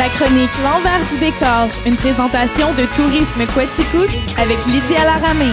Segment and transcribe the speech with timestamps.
[0.00, 5.52] La chronique L'envers du décor, une présentation de Tourisme Quaticook avec Lydia Laramé.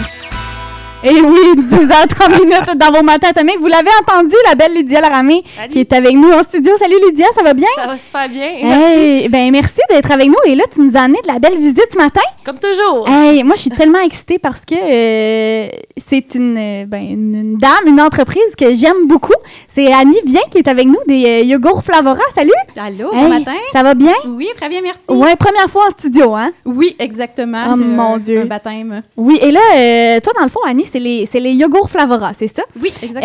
[1.03, 3.59] Et Eh oui, 10h30 minutes dans vos matins atomiques.
[3.59, 5.69] Vous l'avez entendu, la belle Lydia Laramé Salut.
[5.69, 6.73] qui est avec nous en studio.
[6.79, 7.67] Salut Lydia, ça va bien?
[7.75, 8.49] Ça va super bien.
[8.49, 10.35] Hey, ben merci d'être avec nous.
[10.47, 12.21] Et là, tu nous as amené de la belle visite ce matin.
[12.43, 13.07] Comme toujours.
[13.07, 17.57] Hey, moi, je suis tellement excitée parce que euh, c'est une, euh, ben, une, une
[17.57, 19.33] dame, une entreprise que j'aime beaucoup.
[19.73, 22.21] C'est Annie Bien qui est avec nous des euh, Yogourt Flavora.
[22.33, 22.49] Salut!
[22.75, 23.53] Allô, Hey, bon matin.
[23.71, 24.13] Ça va bien?
[24.25, 25.01] Oui, très bien, merci.
[25.09, 26.51] Ouais, première fois en studio, hein?
[26.65, 27.65] Oui, exactement.
[27.71, 28.41] Oh, mon un, Dieu.
[28.41, 29.03] un baptême.
[29.15, 32.31] Oui, et là, euh, toi, dans le fond, Annie, c'est les, c'est les Yogourt Flavora,
[32.33, 32.63] c'est ça?
[32.81, 33.21] Oui, exactement.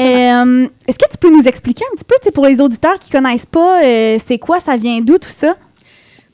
[0.65, 3.47] Euh, Est-ce que tu peux nous expliquer un petit peu, pour les auditeurs qui connaissent
[3.47, 5.55] pas, euh, c'est quoi, ça vient d'où, tout ça?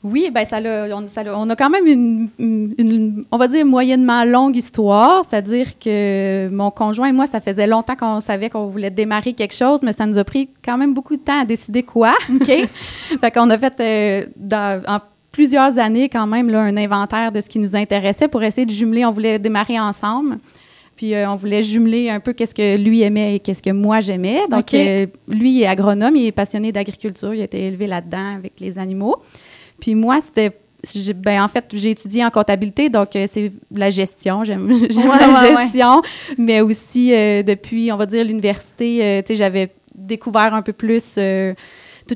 [0.01, 3.37] Oui, ben ça, l'a- on, ça l'a- on a quand même une, une- une, on
[3.37, 5.23] va dire, moyennement longue histoire.
[5.29, 9.53] C'est-à-dire que mon conjoint et moi, ça faisait longtemps qu'on savait qu'on voulait démarrer quelque
[9.53, 12.13] chose, mais ça nous a pris quand même beaucoup de temps à décider quoi.
[12.33, 12.45] OK.
[13.19, 14.99] fait qu'on a fait euh, dans- en
[15.33, 18.71] plusieurs années quand même là, un inventaire de ce qui nous intéressait pour essayer de
[18.71, 19.03] jumeler.
[19.05, 20.39] On voulait démarrer ensemble.
[20.99, 24.01] Puis euh, on voulait jumeler un peu qu'est-ce que lui aimait et qu'est-ce que moi
[24.01, 24.41] j'aimais.
[24.51, 28.35] Donc euh, lui il est agronome, il est passionné d'agriculture, il a été élevé là-dedans
[28.35, 29.15] avec les animaux.
[29.79, 30.51] Puis moi c'était
[30.93, 34.43] j'ai- ben, en fait, j'ai étudié en comptabilité, donc euh, c'est la gestion.
[34.43, 35.63] J'aime Ouais, la ouais, ouais.
[35.63, 36.01] gestion.
[36.37, 41.15] Mais aussi, depuis, on va dire, l'université, tu sais, j'avais découvert un peu plus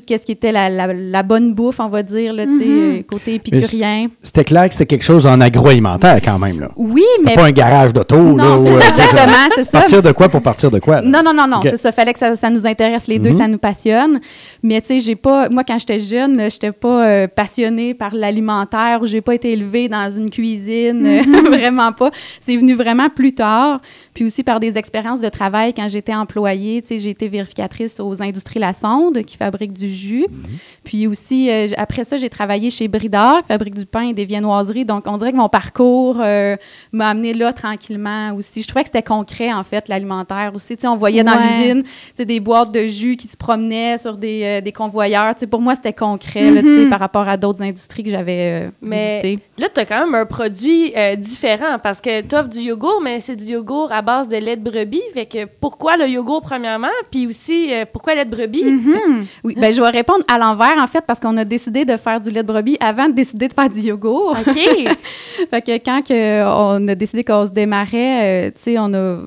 [0.08, 2.60] ce qui était la, la- la bonne bouffe, on va dire, là, Mhm.
[2.62, 4.08] euh, côté épicurien.
[4.22, 6.60] C'était clair que c'était quelque chose en agroalimentaire quand même.
[6.60, 6.70] là.
[6.76, 7.36] Oui, C'était mais...
[7.36, 8.16] pas un garage d'auto.
[8.16, 9.78] euh, exactement, c'est ça.
[9.80, 11.00] Partir de quoi pour partir de quoi?
[11.00, 11.02] là?
[11.08, 11.68] Non, non, non, non, Ok.
[11.70, 11.92] c'est ça.
[11.92, 13.38] Fallait que ça, ça nous intéresse les deux, Mhm.
[13.38, 14.20] ça nous passionne.
[14.62, 18.14] Mais tu sais, j'ai pas, moi quand j'étais jeune, là, j'étais pas euh, passionnée par
[18.14, 21.22] l'alimentaire ou j'ai pas été élevée dans une cuisine, Mhm.
[21.50, 22.10] vraiment pas.
[22.40, 23.80] C'est venu vraiment plus tard.
[24.14, 27.98] Puis aussi par des expériences de travail quand j'étais employée, tu sais, j'ai été vérificatrice
[28.00, 30.26] aux industries La Sonde qui fabriquent du jus.
[30.30, 30.42] Mhm.
[30.84, 34.24] Puis aussi, euh, après ça, j'ai travaillé chez Bridard, qui fabrique du pain et des
[34.24, 34.84] viennoiseries.
[34.84, 36.56] Donc, on dirait que mon parcours euh,
[36.92, 38.62] m'a amené là tranquillement aussi.
[38.62, 40.76] Je trouvais que c'était concret, en fait, l'alimentaire aussi.
[40.76, 41.42] Tu sais, on voyait dans Ouais.
[41.58, 41.82] l'usine
[42.18, 45.34] des boîtes de jus qui se promenaient sur des, euh, des convoyeurs.
[45.34, 46.90] Tu sais, pour moi, c'était concret sais, Mhm.
[46.90, 49.38] par rapport à d'autres industries que j'avais Mais- visitées.
[49.58, 53.20] Là, tu as quand même un produit différent parce que tu offres du yogourt, mais
[53.20, 55.02] c'est du yogourt à base de lait de brebis.
[55.12, 56.88] Fait que pourquoi le yogourt, premièrement?
[57.10, 58.64] Puis aussi, pourquoi lait de brebis?
[58.64, 59.26] Mhm.
[59.44, 62.20] Oui, ben, je vais répondre à l'envers, en fait, parce qu'on a décidé de faire
[62.20, 64.36] du lait de brebis avant de décider de faire du yogourt.
[64.40, 64.54] OK.
[65.50, 69.18] Fait que quand que on a décidé qu'on se démarrait, euh, tu sais, on a,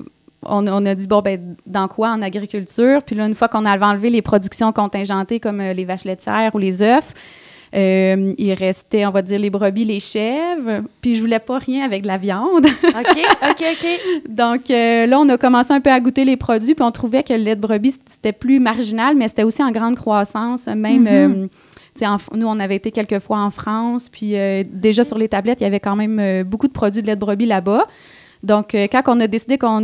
[0.42, 2.10] on, on a dit, bon, ben, dans quoi?
[2.10, 3.02] En agriculture?
[3.04, 6.54] Puis là, une fois qu'on avait enlevé les productions contingentées comme euh, les vaches laitières
[6.54, 7.12] ou les œufs,
[7.74, 10.82] euh, il restait, on va dire, les brebis, les chèvres.
[11.00, 12.66] Puis je voulais pas rien avec de la viande.
[12.84, 13.18] OK,
[13.50, 13.88] OK, OK.
[14.28, 17.22] Donc euh, là, on a commencé un peu à goûter les produits, puis on trouvait
[17.22, 20.66] que le lait de brebis, c'était plus marginal, mais c'était aussi en grande croissance.
[20.66, 21.08] Même, Mhm.
[21.08, 25.28] euh, en nous, on avait été quelques fois en France, puis euh, déjà sur les
[25.28, 27.86] tablettes, il y avait quand même euh, beaucoup de produits de lait de brebis là-bas.
[28.42, 29.80] Donc, euh, quand on a décidé qu'on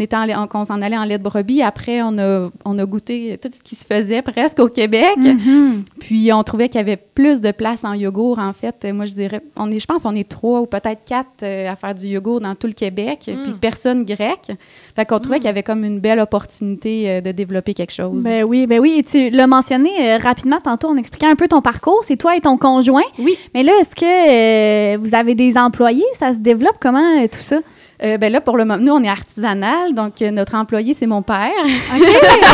[0.65, 3.75] s'en allait en lait de brebis, après, on a, on a goûté tout ce qui
[3.75, 5.17] se faisait presque au Québec.
[5.17, 5.83] Mhm.
[5.99, 8.87] Puis on trouvait qu'il y avait plus de place en yogourt, en fait.
[8.93, 11.75] Moi, je dirais, on est, je pense qu'on est trois ou peut-être quatre euh, à
[11.75, 13.43] faire du yogourt dans tout le Québec, Mm.
[13.43, 14.53] puis personne grec.
[14.95, 18.23] Fait qu'on trouvait qu'il y avait comme une belle opportunité euh, de développer quelque chose.
[18.23, 18.97] Ben oui, ben oui.
[18.99, 22.03] Et tu l'as mentionné rapidement tantôt en expliquant un peu ton parcours.
[22.07, 23.03] C'est toi et ton conjoint.
[23.19, 23.37] Oui.
[23.55, 26.05] Mais là, est-ce que vous avez des employés?
[26.19, 27.59] Ça se développe comment, tout ça?
[28.05, 31.07] Euh, ben là, pour le moment, nous, on est artisanal, donc euh, notre employé, c'est
[31.07, 31.51] mon père,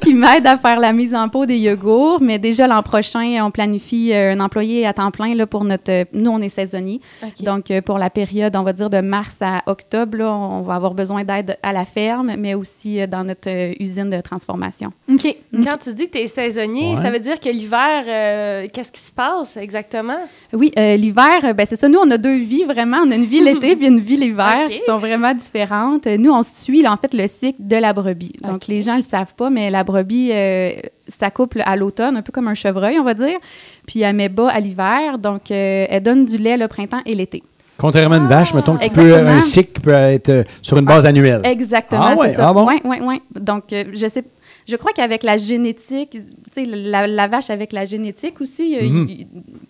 [0.00, 2.20] qui m'aide à faire la mise en pot des yogourts.
[2.20, 5.90] Mais déjà, l'an prochain, on planifie euh, un employé à temps plein là, pour notre...
[5.90, 7.00] euh, nous, on est saisonniers.
[7.22, 7.42] OK.
[7.44, 10.74] Donc, euh, pour la période, on va dire de mars à octobre, là, on va
[10.74, 14.92] avoir besoin d'aide à la ferme, mais aussi euh, dans notre euh, usine de transformation.
[15.12, 15.34] OK.
[15.64, 17.02] Quand tu dis que tu es saisonnier, Ouais.
[17.02, 20.18] ça veut dire que l'hiver, euh, qu'est-ce qui se passe exactement?
[20.52, 21.88] Oui, euh, l'hiver, ben, c'est ça.
[21.88, 22.98] Nous, on a deux vies, vraiment.
[23.04, 26.06] On a une vie l'été puis une vie l'hiver qui sont vraiment différentes.
[26.06, 28.34] Nous, on suit, en fait, le cycle de la brebis.
[28.42, 30.72] Donc, les gens ne le savent pas, mais la brebis euh,
[31.06, 33.38] s'accouple à l'automne, un peu comme un chevreuil, on va dire.
[33.86, 35.18] Puis, elle met bas à l'hiver.
[35.18, 37.42] Donc, euh, elle donne du lait le printemps et l'été.
[37.82, 40.84] Contrairement à une vache, mettons, qui peut, un cycle qui peut être euh, sur une
[40.86, 41.40] base annuelle.
[41.44, 42.48] Exactement, Ah ouais, c'est ça.
[42.48, 42.66] ah bon?
[42.66, 43.20] Oui, oui, oui.
[43.38, 44.24] Donc, euh, je sais,
[44.68, 46.20] je crois qu'avec la génétique, tu
[46.52, 49.06] sais, la, la vache avec la génétique aussi, euh, Mhm.
[49.10, 49.26] il-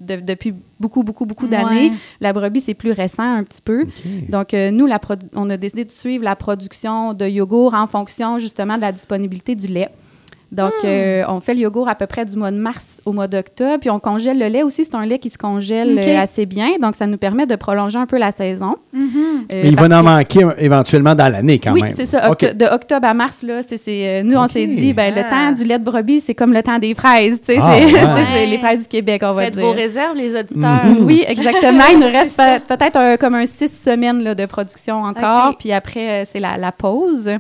[0.06, 1.96] de- depuis beaucoup, beaucoup, beaucoup d'années, Ouais.
[2.20, 3.86] la brebis, c'est plus récent un petit peu.
[4.28, 5.00] Donc, euh, nous, la
[5.34, 9.54] on a décidé de suivre la production de yogourt en fonction justement de la disponibilité
[9.54, 9.88] du lait.
[10.52, 13.26] Donc, euh, on fait le yogourt à peu près du mois de mars au mois
[13.26, 13.78] d'octobre.
[13.80, 14.84] Puis, on congèle le lait aussi.
[14.84, 16.76] C'est un lait qui se congèle euh, assez bien.
[16.80, 18.76] Donc, ça nous permet de prolonger un peu la saison.
[18.92, 19.02] Mhm.
[19.50, 21.92] Euh, Mais il va en que- manquer éventuellement dans l'année quand oui, même.
[21.96, 22.28] c'est ça.
[22.30, 23.60] De octobre à mars, là,
[24.22, 25.30] nous, on s'est dit, ben, le Ah.
[25.30, 27.40] temps du lait de brebis, c'est comme le temps des fraises.
[27.40, 27.84] tu sais, Ah, c'est,
[28.34, 28.46] ouais.
[28.46, 29.64] les fraises du Québec, on va Faites dire.
[29.64, 30.84] vos réserves, les auditeurs.
[30.84, 31.04] Mhm.
[31.06, 31.84] Oui, exactement.
[31.92, 35.56] Il nous reste pe- peut-être un- comme un six semaines là, de production encore.
[35.58, 37.30] Puis après, c'est la, la pause.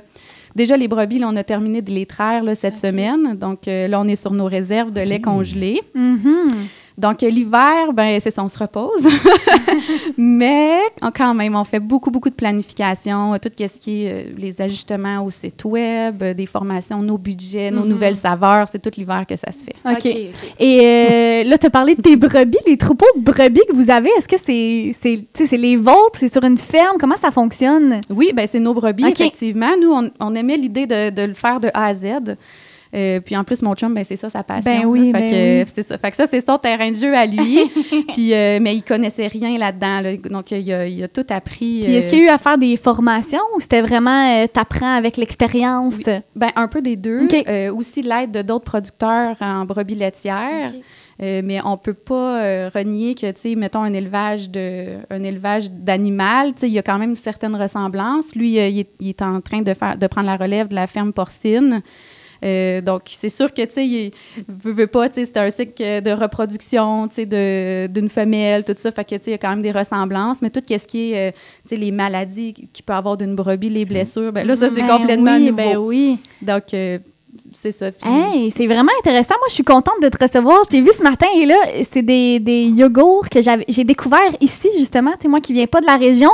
[0.54, 3.34] Déjà, les brebis, là, on a terminé de les traire là, cette semaine.
[3.36, 5.80] Donc euh, là, on est sur nos réserves de lait congelé.
[5.94, 6.48] Mhm.
[7.02, 9.06] Donc l'hiver, ben c'est ça, on se repose.
[10.16, 10.78] Mais
[11.14, 14.60] quand même, on fait beaucoup, beaucoup de planification, euh, tout ce qui est euh, les
[14.60, 17.88] ajustements au site web, euh, des formations, nos budgets, nos Mhm.
[17.88, 18.68] nouvelles saveurs.
[18.70, 19.74] C'est tout l'hiver que ça se fait.
[19.84, 20.06] OK.
[20.60, 23.90] Et euh, là, tu as parlé de tes brebis, les troupeaux de brebis que vous
[23.90, 24.10] avez.
[24.18, 26.18] Est-ce que c'est c'est tu sais, c'est les vôtres?
[26.18, 26.96] C'est sur une ferme?
[27.00, 28.00] Comment ça fonctionne?
[28.10, 29.70] Oui, ben c'est nos brebis, effectivement.
[29.80, 32.36] Nous, on, on aimait l'idée de, de le faire de A à Z.
[32.94, 34.70] Euh, puis en plus, mon chum, ben, c'est ça sa passion.
[34.70, 35.18] Ben oui, là.
[35.18, 35.72] fait, ben que, oui.
[35.74, 35.98] c'est ça.
[35.98, 37.60] fait que ça, c'est son terrain de jeu à lui.
[38.12, 40.00] puis, euh, mais il connaissait rien là-dedans.
[40.00, 40.16] là.
[40.16, 41.80] Donc, il a, il a tout appris.
[41.82, 44.46] Puis est-ce euh, qu'il y a eu à faire des formations ou c'était vraiment euh,
[44.46, 45.94] t'apprends avec l'expérience?
[46.06, 46.12] Oui.
[46.36, 47.28] Ben, un peu des deux.
[47.48, 50.72] Euh, aussi l'aide de d'autres producteurs en brebis laitières.
[51.22, 55.22] Euh, mais on peut pas euh, renier que, tu sais, mettons un élevage de, un
[55.22, 58.34] élevage d'animal, tu sais, il y a quand même certaines ressemblances.
[58.34, 60.74] Lui, euh, il, est, il est en train de faire, de prendre la relève de
[60.74, 61.82] la ferme porcine.
[62.44, 64.10] Euh, donc, c'est sûr que, tu sais, il
[64.48, 68.74] veut, veut pas, tu sais, c'est un cycle de reproduction, tu sais, d'une femelle, tout
[68.76, 68.90] ça.
[68.90, 70.42] Fait que, tu sais, il y a quand même des ressemblances.
[70.42, 73.68] Mais tout ce qui est, euh, tu sais, les maladies qu'il peut avoir d'une brebis,
[73.70, 75.56] les blessures, ben là, ça, c'est Ben complètement oui, nouveau.
[75.56, 76.18] Ben oui.
[76.40, 76.98] Donc, euh,
[77.54, 77.90] c'est ça.
[77.92, 79.34] Puis- Hey, c'est vraiment intéressant.
[79.38, 80.62] Moi, je suis contente de te recevoir.
[80.64, 81.56] Je t'ai vu ce matin et là,
[81.92, 85.12] c'est des, des yogourts que j'ai découvert ici, justement.
[85.20, 86.30] Sais, moi qui viens pas de la région.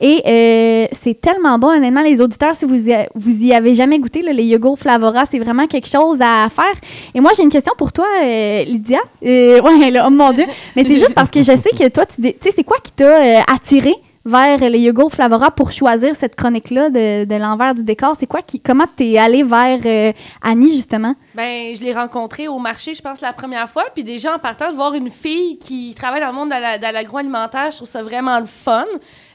[0.00, 3.98] Et euh, c'est tellement bon, honnêtement, les auditeurs, si vous y, vous y avez jamais
[3.98, 6.74] goûté, là, les yogourts Flavora, c'est vraiment quelque chose à faire.
[7.14, 9.00] Et moi, j'ai une question pour toi, euh, Lydia.
[9.24, 10.44] Euh, ouais, là, oh mon Dieu.
[10.76, 13.04] Mais c'est juste parce que je sais que toi, tu sais, c'est quoi qui t'a
[13.04, 18.14] euh, attiré vers les yogourts Flavora pour choisir cette chronique-là de, l'envers du décor?
[18.18, 21.14] C'est quoi qui, comment t'es allé vers euh, Annie, justement?
[21.34, 23.84] Ben, je l'ai rencontré au marché, je pense, la première fois.
[23.94, 27.70] Puis déjà, en partant de voir une fille qui travaille dans le monde de l'agroalimentaire,
[27.70, 28.86] je trouve ça vraiment le fun.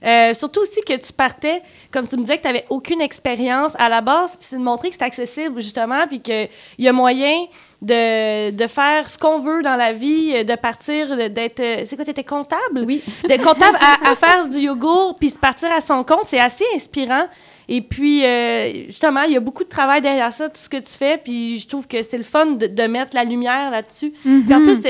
[0.05, 1.61] Euh, surtout aussi que tu partais,
[1.91, 4.37] comme tu me disais, que tu n'avais aucune expérience à la base.
[4.37, 7.45] Puis c'est de montrer que c'est accessible, justement, puis qu'il y a moyen
[7.81, 11.59] de, de faire ce qu'on veut dans la vie, euh, de partir, de- d'être...
[11.59, 12.83] euh, C'est quoi, t'étais comptable?
[12.85, 13.03] Oui.
[13.27, 16.65] D'être comptable à, à faire du yogourt, puis se partir à son compte, c'est assez
[16.75, 17.25] inspirant.
[17.69, 20.77] Et puis, euh, justement, il y a beaucoup de travail derrière ça, tout ce que
[20.77, 24.13] tu fais, puis je trouve que c'est le fun de, de mettre la lumière là-dessus.
[24.23, 24.81] Puis en plus,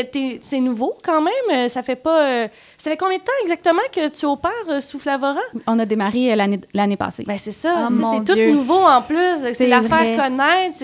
[0.41, 1.69] c'est nouveau quand même.
[1.69, 2.21] Ça fait pas...
[2.21, 2.47] euh,
[2.79, 5.39] ça fait combien de temps exactement que tu opères euh, sous Flavora?
[5.65, 7.23] On a démarré euh, l'année l'année passée.
[7.27, 7.89] Ben c'est ça.
[7.91, 8.51] Mon c'est tout Dieu.
[8.51, 9.17] nouveau en plus.
[9.53, 10.83] C'est la faire connaître.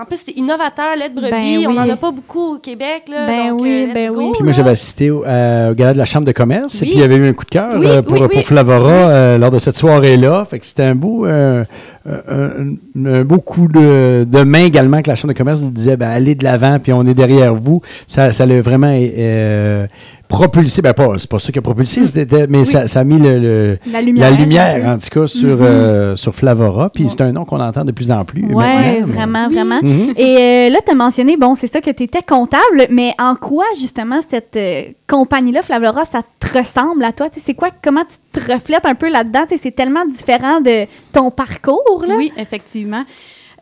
[0.00, 1.30] En plus, c'est innovateur, lait de brebis.
[1.30, 3.04] Ben On n'en a pas beaucoup au Québec.
[3.10, 4.30] Là, Ben donc, oui, euh, let's ben go, oui.
[4.34, 6.94] Puis moi, j'avais assisté au, euh, au gala de la Chambre de commerce et puis
[6.94, 8.42] il y avait eu un coup de cœur Oui, pour, oui, pour oui.
[8.44, 10.44] Flavora euh, lors de cette soirée-là.
[10.48, 11.64] Fait que c'était un beau, euh,
[12.06, 15.70] un, un- un beau coup de, de main également que la Chambre de commerce nous
[15.70, 17.82] disait ben, allez de l'avant puis on est derrière vous.
[18.06, 19.86] Ça, ça l'a vraiment euh,
[20.28, 20.82] propulsé.
[20.82, 23.38] Ben, pas, c'est pas ça qui a propulsé, c'était- mais ça, ça a mis le,
[23.38, 24.30] le- La lumière.
[24.30, 26.90] la lumière, en tout cas, sur, euh, sur Flavora.
[26.90, 28.42] Puis c'est un nom qu'on entend de plus en plus.
[28.42, 29.80] Mais- vraiment, vraiment.
[29.82, 30.14] Mhm.
[30.16, 33.34] Et euh, là, tu as mentionné, bon, c'est ça que tu étais comptable, mais en
[33.36, 37.28] quoi, justement, cette euh, compagnie-là, Flavora, ça te ressemble à toi?
[37.28, 39.44] Tu sais, C'est quoi, comment tu te reflètes un peu là-dedans?
[39.60, 42.14] C'est tellement différent de ton parcours, là.
[42.16, 43.04] Oui, effectivement.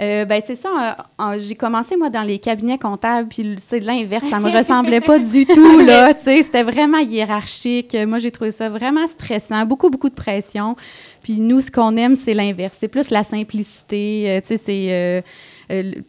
[0.02, 0.96] Euh, ben c'est ça.
[1.20, 4.24] euh, j'ai commencé moi dans les cabinets comptables, puis c'est l'inverse.
[4.28, 6.12] Ça me ressemblait pas du tout là.
[6.16, 7.96] C'était vraiment hiérarchique.
[8.06, 10.74] Moi, j'ai trouvé ça vraiment stressant, beaucoup beaucoup de pression.
[11.22, 12.76] Puis nous, ce qu'on aime, c'est l'inverse.
[12.80, 14.24] C'est plus la simplicité.
[14.28, 15.20] euh, tu sais, c'est euh,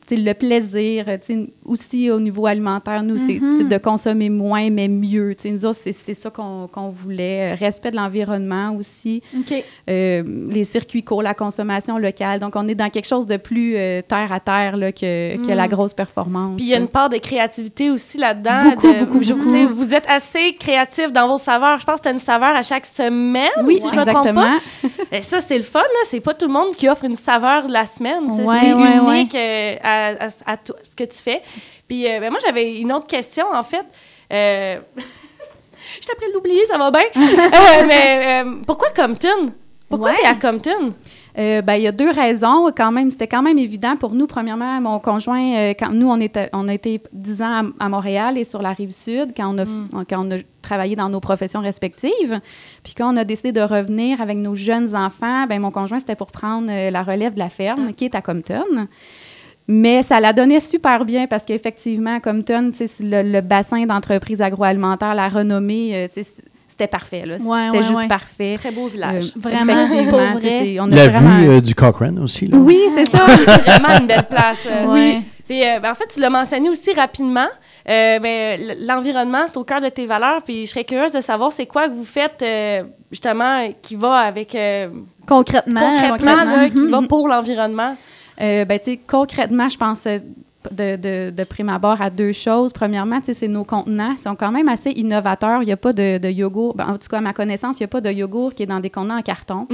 [0.09, 1.05] le plaisir.
[1.65, 5.36] Aussi au niveau alimentaire, nous, c'est sais, de consommer moins mais mieux.
[5.36, 7.53] Tu sais, nous autres, c'est ça qu'on qu'on voulait.
[7.53, 9.22] Respect de l'environnement aussi.
[9.89, 12.39] Euh, les circuits courts, la consommation locale.
[12.39, 15.51] Donc, on est dans quelque chose de plus euh, terre à terre là, que, que
[15.51, 16.55] la grosse performance.
[16.58, 18.70] Puis il y a une part de créativité aussi là-dedans.
[18.72, 19.74] Beaucoup, de- beaucoup, je- beaucoup.
[19.74, 21.79] Vous êtes assez créatif dans vos saveurs.
[21.79, 24.25] Je pense que tu as une saveur à chaque semaine, Oui, si je me trompe
[24.27, 24.41] exactement.
[24.82, 25.17] pas.
[25.17, 25.79] Et ça, c'est le fun.
[26.05, 28.24] C'est pas tout le monde qui offre une saveur de la semaine.
[28.36, 31.41] C'est Ouais, c'est ouais, unique euh, à, à- à toi- ce que tu fais.
[31.87, 33.85] Puis euh, ben, moi, j'avais une autre question, en fait.
[34.31, 34.79] Euh...
[36.01, 37.01] je de l'oublier, ça va bien?
[37.15, 39.51] Euh, mais euh, pourquoi Compton?
[39.89, 40.17] Pourquoi Ouais.
[40.21, 40.93] t'es à Compton?
[41.37, 42.71] Euh, ben, il y a deux raisons.
[42.75, 44.27] Quand même, c'était quand même évident pour nous.
[44.27, 47.89] Premièrement, mon conjoint, euh, quand nous, on, était, on a été 10 ans à, à
[47.89, 49.65] Montréal et sur la rive sud quand on, a,
[50.05, 52.39] quand on a travaillé dans nos professions respectives.
[52.83, 56.15] Puis quand on a décidé de revenir avec nos jeunes enfants, ben, mon conjoint, c'était
[56.15, 58.87] pour prendre euh, la relève de la ferme qui est à Compton.
[59.67, 63.86] Mais ça la donnait super bien parce qu'effectivement, comme Ton, tu sais, le, le bassin
[63.86, 66.22] d'entreprise agroalimentaire, la renommée, euh,
[66.67, 67.25] c'était parfait.
[67.25, 67.38] là.
[67.38, 68.08] Ouais, C'était ouais, juste ouais.
[68.08, 68.55] parfait.
[68.58, 69.27] Très beau village.
[69.38, 70.77] Euh, Vraiment, effectivement, vrai.
[70.82, 71.38] on a La vraiment...
[71.38, 72.48] vue euh, du Cochrane aussi.
[72.48, 72.58] Là.
[72.58, 73.20] Oui, c'est ça.
[73.25, 74.67] vraiment une belle place.
[74.70, 75.13] euh.
[75.48, 77.48] Puis, euh, ben, en fait, tu l'as mentionné aussi rapidement.
[77.88, 80.41] Euh, ben, L'environnement, c'est au cœur de tes valeurs.
[80.43, 84.15] Puis je serais curieuse de savoir c'est quoi que vous faites euh, justement qui va
[84.15, 84.89] avec euh,
[85.27, 85.79] Concrètement.
[85.79, 87.96] concrètement, là, qui va pour l'environnement?
[88.41, 90.19] Euh, ben, concrètement, je pense euh,
[90.71, 92.71] de, de, de prime abord à deux choses.
[92.71, 94.13] Premièrement, c'est nos contenants.
[94.17, 95.61] Ils sont quand même assez innovateurs.
[95.61, 96.73] Il n'y a pas de, de yogourt.
[96.73, 98.65] Ben, en tout cas, à ma connaissance, il n'y a pas de yogourt qui est
[98.65, 99.67] dans des contenants en carton.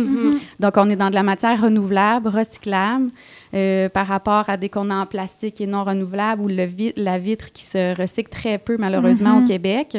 [0.59, 3.11] Donc, on est dans de la matière renouvelable, recyclable,
[3.53, 7.19] euh, par rapport à des contenants en plastique et non renouvelables ou le vi- la
[7.19, 9.95] vitre qui se recycle très peu, malheureusement, au Québec.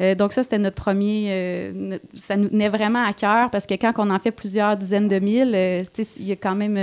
[0.00, 1.26] Euh, donc, ça, c'était notre premier.
[1.28, 5.06] euh, ça nous tenait vraiment à cœur parce que quand on en fait plusieurs dizaines
[5.06, 5.52] de mille,
[5.94, 6.76] tu sais, il y a quand même.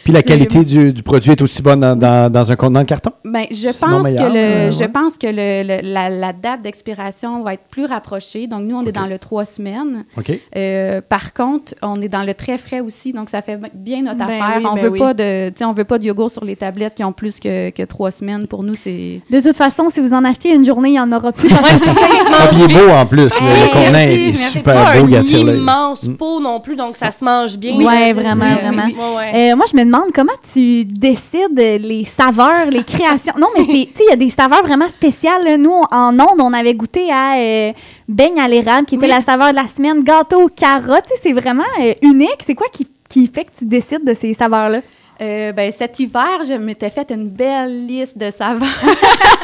[0.00, 2.80] Euh, Puis la qualité du, du produit est aussi bonne dans, dans, dans un contenant
[2.80, 3.12] de carton?
[3.24, 6.32] Ben, je Sinon pense meilleur, que, le, euh, je pense que le, le- la, la
[6.32, 8.46] date d'expiration va être plus rapprochée.
[8.46, 10.04] Donc, nous, on est dans le trois semaines.
[10.16, 10.32] OK.
[10.56, 14.18] Euh, par contre, on est dans le très frais aussi, donc ça fait bien notre
[14.18, 14.54] Ben affaire.
[14.58, 14.98] oui, on ben veut oui.
[14.98, 17.38] pas de, tu sais, on veut pas de yogourt sur les tablettes qui ont plus
[17.40, 18.46] que, que trois semaines.
[18.46, 21.12] Pour nous, c'est De toute façon, si vous en achetez une journée, il n'y en
[21.12, 21.48] aura plus.
[21.70, 22.78] C'est ça, il se Ah, mange puis il est vite.
[22.78, 23.32] beau en plus.
[23.40, 25.58] Hey, le contenant merci, est, super pas beau, un il attire l'œil.
[25.58, 26.14] immense Mm.
[26.16, 27.74] pot non plus, donc ça se mange bien.
[27.76, 28.86] Oui, vraiment, vraiment.
[29.34, 33.34] Euh, moi, je me demande comment tu décides les saveurs, les créations.
[33.38, 35.56] Non, mais tu sais, il y a des saveurs vraiment spéciales.
[35.58, 37.72] Nous, en ondes, on avait goûté à euh,
[38.08, 39.10] beigne à l'érable, qui était Oui.
[39.10, 41.10] la saveur de la semaine, gâteau aux carottes.
[41.20, 42.38] C'est vraiment euh, unique.
[42.46, 44.80] C'est quoi qui, qui fait que tu décides de ces saveurs-là?
[45.20, 48.68] Euh, ben, cet hiver, je m'étais fait une belle liste de saveurs.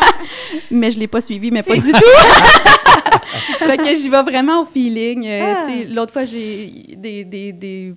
[0.70, 1.98] mais je l'ai pas suivie, mais pas du tout.
[3.58, 5.28] fait que j'y vais vraiment au feeling.
[5.28, 5.66] Ah.
[5.90, 7.92] L'autre fois, j'ai des, des, des,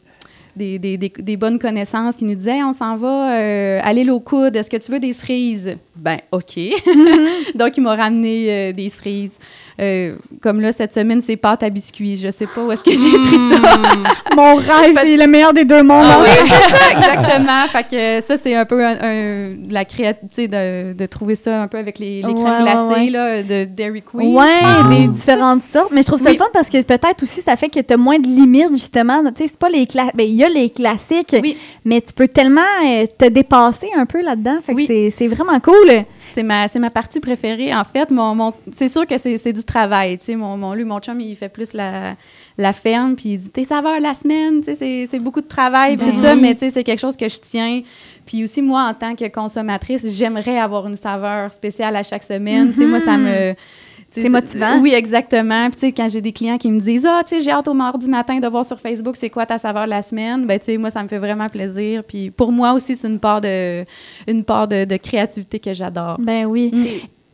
[0.60, 4.24] des, bonnes connaissances qui nous disaient on s'en va euh, à l'île aux
[4.56, 5.78] est-ce que tu veux des cerises?
[6.00, 6.58] Ben, OK.
[7.56, 9.34] Donc, il m'a ramené euh, des cerises.
[9.82, 12.18] Euh, comme là, cette semaine, c'est pâte à biscuits.
[12.18, 13.78] Je sais pas où est-ce que j'ai pris ça.
[14.36, 16.06] Mon rêve, c'est le meilleur des deux mondes.
[16.06, 16.52] Ah oui,
[16.98, 17.66] exactement.
[17.72, 21.62] Fait que ça, c'est un peu un, un- de la créativité de, de trouver ça
[21.62, 23.10] un peu avec les, les Ouais, crèmes glacées ouais.
[23.10, 24.36] là, de Dairy Queen.
[24.36, 25.92] Ouais, des différentes sortes.
[25.94, 26.38] Mais je trouve ça Oui.
[26.38, 29.22] fun parce que peut-être aussi, ça fait que tu as moins de limites, justement.
[29.34, 30.16] Tu sais, c'est pas les classiques.
[30.16, 31.58] Ben, il y a les classiques, Oui.
[31.86, 34.58] mais tu peux tellement euh, te dépasser un peu là-dedans.
[34.66, 35.14] Fait que Oui.
[35.18, 35.89] c'est vraiment cool.
[36.34, 38.12] C'est ma, c'est ma partie préférée, en fait.
[38.12, 40.18] Mon, mon- c'est sûr que c'est, c'est du travail.
[40.20, 40.36] tu sais.
[40.36, 42.16] Mon, mon, lui, mon chum, il fait plus la,
[42.58, 45.48] la ferme, puis il dit Tes saveurs la semaine, tu sais, c'est, c'est beaucoup de
[45.48, 47.82] travail, Ben tout ça, mais tu sais, c'est quelque chose que je tiens.
[48.26, 52.72] Puis aussi, moi, en tant que consommatrice, j'aimerais avoir une saveur spéciale à chaque semaine.
[52.72, 53.56] Tu sais, Moi, ça me.
[54.12, 54.80] C'est motivant.
[54.82, 55.70] Oui, exactement.
[55.70, 57.68] Puis, tu sais, quand j'ai des clients qui me disent Ah, tu sais, j'ai hâte
[57.68, 60.60] au mardi matin de voir sur Facebook c'est quoi ta saveur de la semaine, ben,
[60.60, 62.04] tu sais, moi, ça me fait vraiment plaisir.
[62.04, 63.86] Puis, pour moi aussi, c'est une part de,
[64.28, 66.18] une part de, de créativité que j'adore.
[66.20, 66.72] Ben oui.
[66.74, 66.86] Mm.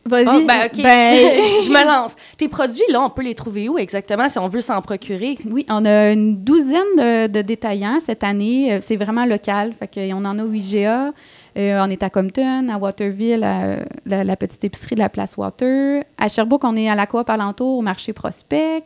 [0.06, 0.26] Vas-y.
[0.28, 0.82] Oh, ben, OK.
[0.82, 1.16] Ben,
[1.62, 2.14] je me lance.
[2.36, 5.36] Tes produits, là, on peut les trouver où exactement si on veut s'en procurer?
[5.50, 8.74] Oui, on a une douzaine de, de détaillants cette année.
[8.74, 9.72] Euh, C'est vraiment local.
[9.78, 11.12] Fait qu'on en a au IGA.
[11.56, 15.36] Euh, on est à Compton, à Waterville, à la, la petite épicerie de la place
[15.38, 16.02] Water.
[16.18, 18.84] À Sherbrooke, on est à la coop alentour, au marché Prospect.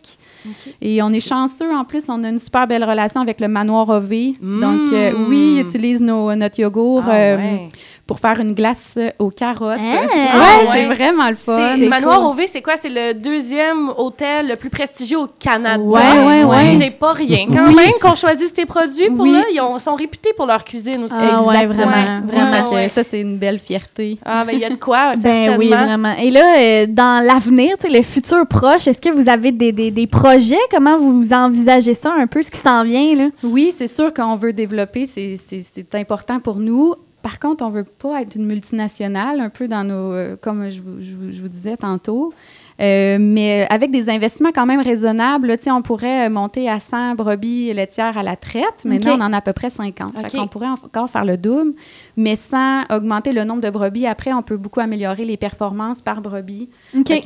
[0.81, 3.89] Et on est chanceux, en plus, on a une super belle relation avec le manoir
[3.89, 4.11] OV.
[4.41, 5.27] Donc, euh, Mm.
[5.29, 7.69] oui, ils utilisent nos, notre yogourt Ah, euh, ouais.
[8.11, 9.79] Pour faire une glace aux carottes.
[9.79, 10.69] Ah, ouais, ouais.
[10.73, 11.77] c'est vraiment le fun.
[11.79, 12.27] C'est- Manoir cool.
[12.31, 12.75] OV, c'est quoi?
[12.75, 15.81] C'est le deuxième hôtel le plus prestigieux au Canada.
[15.81, 16.75] Ouais, ouais, ouais.
[16.77, 17.47] C'est pas rien.
[17.47, 17.77] Quand Oui.
[17.77, 19.33] même qu'on choisisse tes produits pour Oui.
[19.35, 21.15] là, ils ont- sont réputés pour leur cuisine aussi.
[21.17, 22.51] Ah, ouais, vraiment, Ouais, vraiment.
[22.51, 22.89] ouais, Fait que ouais.
[22.89, 24.19] Ça, c'est une belle fierté.
[24.25, 25.57] Ah, ben il y a de quoi, ben certainement.
[25.59, 26.15] oui, vraiment.
[26.21, 29.71] Et là, euh, dans l'avenir, tu sais, le futur proche, est-ce que vous avez des,
[29.71, 30.59] des, des projets?
[30.73, 33.29] Comment vous envisagez ça un peu, ce qui s'en vient, là?
[33.45, 36.95] Oui, c'est sûr qu'on veut développer, c'est- c'est c'est important pour nous.
[37.23, 40.81] Par contre, on veut pas être une multinationale, un peu dans nos, euh, comme je
[40.81, 42.33] vous, je vous- je vous disais tantôt.
[42.81, 47.75] Euh, mais avec des investissements quand même raisonnables, là, on pourrait monter à 100 brebis
[47.75, 48.87] laitières à la traite.
[48.87, 49.19] Maintenant, OK.
[49.21, 50.15] on en a à peu près 50.
[50.17, 50.31] OK.
[50.31, 51.75] Fait qu'on pourrait encore faire le double,
[52.17, 54.07] mais sans augmenter le nombre de brebis.
[54.07, 56.71] Après, on peut beaucoup améliorer les performances par brebis.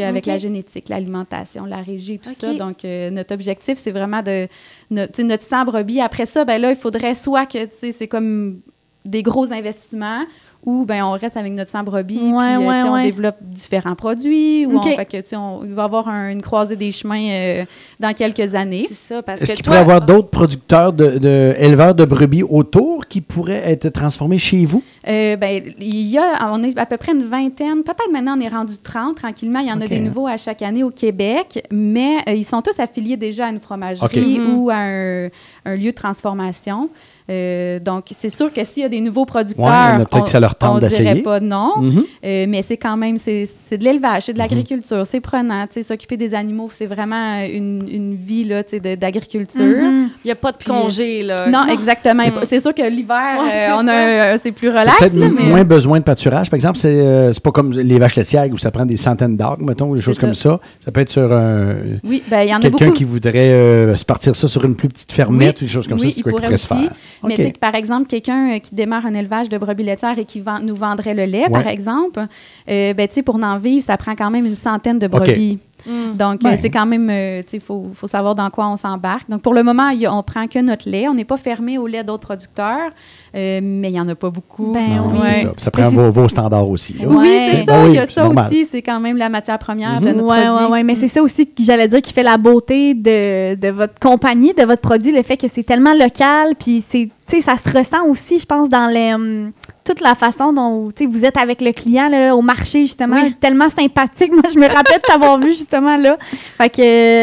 [0.00, 2.48] Avec la génétique, l'alimentation, la régie, tout ça.
[2.58, 4.48] Donc, euh, notre objectif, c'est vraiment de.
[4.90, 6.00] no- tu sais, notre 100 brebis.
[6.00, 8.60] Après ça, ben là, il faudrait soit que, tu sais, c'est comme
[9.04, 10.22] des gros investissements
[10.66, 12.30] ou ben on reste avec notre 100 brebis Ouais, puis
[12.64, 13.02] euh, ouais, on ouais.
[13.02, 16.30] développe différents produits ou on fait que tu sais, on- il va y avoir un-
[16.30, 17.64] une croisée des chemins euh,
[18.00, 18.86] dans quelques années.
[18.88, 19.72] C'est ça, parce Est-ce que qu'il toi...
[19.74, 24.38] pourrait y avoir d'autres producteurs, de, de- éleveurs de brebis autour qui pourraient être transformés
[24.38, 24.82] chez vous?
[25.06, 28.40] Euh, ben, il y a, on est à peu près une vingtaine, peut-être maintenant on
[28.40, 29.58] est rendu 30 tranquillement.
[29.58, 32.62] Il y en a des nouveaux à chaque année au Québec, mais euh, ils sont
[32.62, 35.26] tous affiliés déjà à une fromagerie ou à un,
[35.66, 36.88] un lieu de transformation.
[37.30, 40.28] Euh, donc, c'est sûr que s'il y a des nouveaux producteurs, Ouais, peut-être on, que
[40.28, 41.72] ça leur tente on dirait pas non.
[41.78, 42.04] Mhm.
[42.24, 45.66] Euh, mais c'est quand même, c'est c'est de l'élevage, c'est de l'agriculture, c'est prenant.
[45.66, 49.60] Tu sais, S'occuper des animaux, c'est vraiment une, une vie là, tu sais, de- d'agriculture.
[49.62, 50.10] Mhm.
[50.24, 51.48] Il n'y a pas de Puis, congé, là.
[51.48, 52.24] Non, exactement.
[52.24, 52.40] Mm.
[52.44, 55.44] C'est sûr que l'hiver, Ouais, euh, c'est on a un- c'est plus relax, là, mais...
[55.46, 56.50] moins besoin de pâturage.
[56.50, 59.36] Par exemple, c'est euh, c'est pas comme les vaches laitières où ça prend des centaines
[59.36, 60.20] d'arbres, mettons, ou des choses ça.
[60.20, 60.60] comme ça.
[60.80, 63.96] Ça peut être sur un, Oui, ben il y en a quelqu'un qui voudrait euh,
[63.96, 66.16] se partir ça sur une plus petite fermette Oui, ou des choses comme oui, ça.
[66.16, 66.88] c'est quoi qui pourrait se aussi.
[67.22, 67.36] Mais OK.
[67.36, 70.24] tu sais, que, par exemple, quelqu'un euh, qui démarre un élevage de brebis laitières et
[70.24, 71.50] qui vend- nous vendrait le lait, Ouais.
[71.50, 72.20] par exemple,
[72.68, 75.58] euh, ben, tu sais, pour en vivre, ça prend quand même une centaine de brebis.
[75.86, 76.16] Mm.
[76.16, 76.52] Donc, Ouais.
[76.52, 79.28] euh, c'est quand même, euh, tu sais, il faut, faut savoir dans quoi on s'embarque.
[79.28, 81.08] Donc, pour le moment, a- on prend que notre lait.
[81.08, 82.90] On n'est pas fermé au lait d'autres producteurs,
[83.34, 84.72] euh, mais il n'y en a pas beaucoup.
[84.72, 85.34] Ben Non, oui.
[85.34, 85.52] ça.
[85.58, 86.94] Ça prend vos, vos standards aussi.
[86.94, 87.06] là.
[87.08, 87.48] Oui, Ouais.
[87.52, 87.82] c'est Ben ça.
[87.84, 88.46] oui, il y a ça normal.
[88.46, 88.64] aussi.
[88.66, 90.16] C'est quand même la matière première de Mhm.
[90.16, 90.64] notre Ouais, produit.
[90.66, 93.68] ouais, ouais, mais c'est ça aussi que j'allais dire qui fait la beauté de, de
[93.68, 97.42] votre compagnie, de votre produit, le fait que c'est tellement local, puis c'est, tu sais,
[97.42, 99.52] ça se ressent aussi, je pense, dans les, hum,
[99.84, 103.34] toute la façon dont, vous êtes avec le client là, au marché, justement, Oui.
[103.38, 104.32] tellement sympathique.
[104.32, 106.16] Moi, je me rappelle de t'avoir vu, justement, là.
[106.58, 106.80] Fait que,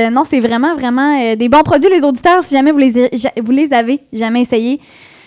[0.07, 3.09] euh, non, c'est vraiment, vraiment euh, des bons produits, les auditeurs, si jamais vous les,
[3.41, 4.79] vous les avez jamais essayés.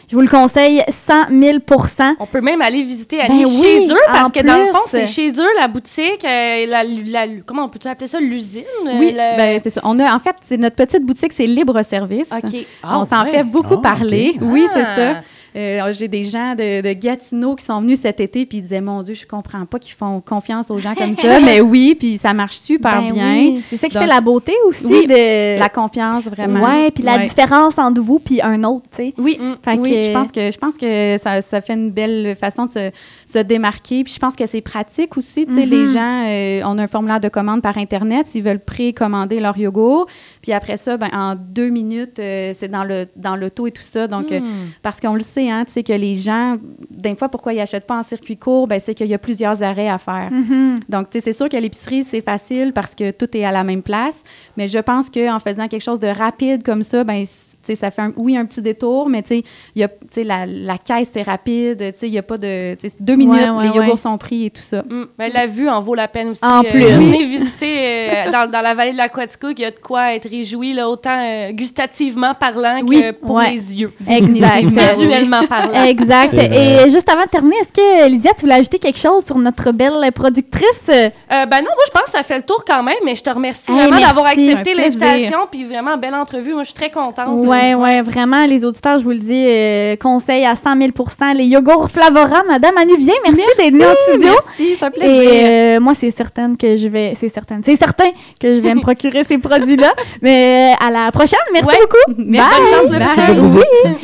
[0.07, 3.87] Je vous le conseille 100 000% On peut même aller visiter Ben aller oui, chez
[3.91, 7.65] eux parce que dans le fond, c'est chez eux la boutique, euh, la, la- comment
[7.65, 8.65] on peut appeler ça, l'usine?
[8.99, 9.81] Oui, le- ben, c'est ça.
[9.83, 12.29] On a, en fait, c'est notre petite boutique, c'est libre service.
[12.31, 12.55] OK.
[12.85, 13.31] on Ah, s'en ouais.
[13.31, 14.37] fait beaucoup Ah, parler.
[14.43, 14.95] Oui, c'est Ah.
[14.97, 15.15] ça.
[15.57, 18.81] Euh, J'ai des gens de, de Gatineau qui sont venus cet été puis ils disaient
[18.81, 21.39] Mon Dieu, je comprends pas qu'ils font confiance aux gens comme ça.
[21.45, 23.35] Mais oui, puis ça marche super Ben bien.
[23.35, 25.59] oui, C'est ça qui Donc, fait la beauté aussi oui, de.
[25.59, 26.61] La confiance, vraiment.
[26.65, 27.25] Ouais, puis la Ouais.
[27.29, 29.15] différence entre vous puis un autre, tu sais.
[29.19, 29.55] Oui, Mm.
[29.81, 32.71] Oui que- je pense que je pense que ça, ça fait une belle façon de
[32.71, 32.91] se,
[33.27, 34.03] se démarquer.
[34.05, 35.47] Puis je pense que c'est pratique aussi.
[35.47, 35.93] Tu sais, les Mhm.
[35.93, 38.27] gens, euh, on a un formulaire de commande par internet.
[38.35, 40.07] Ils veulent précommander leur yogourt.
[40.43, 43.83] Puis après ça, ben, en deux minutes, euh, c'est dans le dans l'auto et tout
[43.83, 44.07] ça.
[44.09, 44.45] Donc euh, Mm.
[44.83, 46.57] parce qu'on le sait, hein, tu sais que les gens,
[46.91, 49.63] des fois, pourquoi ils achètent pas en circuit court, ben c'est qu'il y a plusieurs
[49.63, 50.31] arrêts à faire.
[50.31, 50.81] Mhm.
[50.89, 53.65] Donc, tu sais, c'est sûr qu'à l'épicerie, c'est facile parce que tout est à la
[53.65, 54.23] même place.
[54.57, 57.25] Mais je pense qu'en faisant quelque chose de rapide comme ça, ben,
[57.67, 59.43] sais, ça fait, un- oui, un petit détour, mais tu sais,
[59.75, 61.79] il y a- tu sais, la, la caisse, c'est rapide.
[61.79, 62.75] Tu sais, il n'y a pas de...
[62.75, 63.97] tu sais, deux minutes, Ouais, ouais, les yogourts ouais.
[63.97, 64.83] sont pris et tout ça.
[64.83, 65.05] Mm.
[65.19, 66.45] Ben, la vue en vaut la peine aussi.
[66.45, 66.85] En Euh, plus.
[66.85, 66.93] Oui.
[66.93, 70.15] venez visiter euh, dans, dans la vallée de la Quaticook, il y a de quoi
[70.15, 73.51] être réjoui, là, autant euh, gustativement parlant que pour ouais.
[73.53, 73.93] les yeux.
[74.09, 74.65] Exact.
[74.65, 75.85] Visuellement parlant.
[75.85, 76.35] Exact.
[76.35, 79.73] Et juste avant de terminer, est-ce que Lydia, tu voulais ajouter quelque chose sur notre
[79.73, 80.65] belle productrice?
[80.89, 83.23] Euh, ben non, moi, je pense que ça fait le tour quand même, mais je
[83.23, 86.53] te remercie Hey, vraiment d'avoir accepté l'invitation, puis vraiment, belle entrevue.
[86.55, 87.29] Moi, je suis très contente.
[87.55, 91.45] Ouais, ouais, vraiment, les auditeurs, je vous le dis, euh, conseil à 100 000% Les
[91.45, 94.33] yogourts Flavora, Madame Annie, viens, merci, d'être venue en studio.
[94.47, 95.23] Merci, c'est un plaisir.
[95.33, 98.75] Et euh, moi, c'est certaine que je vais, c'est certaine, c'est certain que je vais
[98.75, 99.93] me procurer ces produits-là.
[100.23, 101.79] Mais euh, à la prochaine, merci Ouais.
[101.81, 102.21] beaucoup.
[102.27, 102.47] Mais Bye.
[102.59, 103.95] bonne chance le prochain.